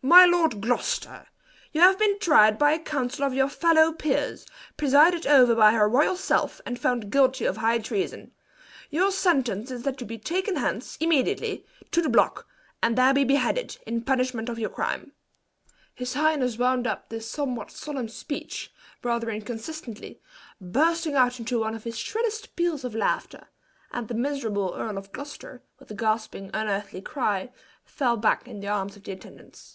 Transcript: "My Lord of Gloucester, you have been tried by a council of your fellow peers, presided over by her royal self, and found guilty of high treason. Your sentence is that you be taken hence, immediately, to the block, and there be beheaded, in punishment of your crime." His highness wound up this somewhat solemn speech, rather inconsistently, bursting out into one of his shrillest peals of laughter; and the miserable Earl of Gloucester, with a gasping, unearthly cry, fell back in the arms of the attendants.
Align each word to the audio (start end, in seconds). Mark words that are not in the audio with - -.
"My 0.00 0.24
Lord 0.26 0.52
of 0.52 0.60
Gloucester, 0.60 1.26
you 1.72 1.80
have 1.80 1.98
been 1.98 2.20
tried 2.20 2.56
by 2.56 2.70
a 2.70 2.78
council 2.78 3.24
of 3.24 3.34
your 3.34 3.48
fellow 3.48 3.92
peers, 3.92 4.46
presided 4.76 5.26
over 5.26 5.56
by 5.56 5.72
her 5.72 5.88
royal 5.88 6.14
self, 6.14 6.60
and 6.64 6.78
found 6.78 7.10
guilty 7.10 7.44
of 7.44 7.56
high 7.56 7.78
treason. 7.80 8.30
Your 8.90 9.10
sentence 9.10 9.72
is 9.72 9.82
that 9.82 10.00
you 10.00 10.06
be 10.06 10.16
taken 10.16 10.54
hence, 10.54 10.96
immediately, 11.00 11.66
to 11.90 12.00
the 12.00 12.08
block, 12.08 12.46
and 12.80 12.96
there 12.96 13.12
be 13.12 13.24
beheaded, 13.24 13.76
in 13.88 14.02
punishment 14.02 14.48
of 14.48 14.56
your 14.60 14.70
crime." 14.70 15.14
His 15.96 16.14
highness 16.14 16.58
wound 16.58 16.86
up 16.86 17.08
this 17.08 17.28
somewhat 17.28 17.72
solemn 17.72 18.08
speech, 18.08 18.72
rather 19.02 19.28
inconsistently, 19.28 20.20
bursting 20.60 21.16
out 21.16 21.40
into 21.40 21.58
one 21.58 21.74
of 21.74 21.82
his 21.82 21.98
shrillest 21.98 22.54
peals 22.54 22.84
of 22.84 22.94
laughter; 22.94 23.48
and 23.90 24.06
the 24.06 24.14
miserable 24.14 24.76
Earl 24.78 24.96
of 24.96 25.10
Gloucester, 25.10 25.60
with 25.80 25.90
a 25.90 25.94
gasping, 25.94 26.52
unearthly 26.54 27.00
cry, 27.00 27.50
fell 27.84 28.16
back 28.16 28.46
in 28.46 28.60
the 28.60 28.68
arms 28.68 28.94
of 28.96 29.02
the 29.02 29.10
attendants. 29.10 29.74